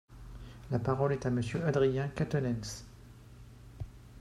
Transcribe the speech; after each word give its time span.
La 0.71 0.79
parole 0.79 1.13
est 1.13 1.27
à 1.27 1.29
Monsieur 1.29 1.63
Adrien 1.63 2.07
Quatennens. 2.07 2.87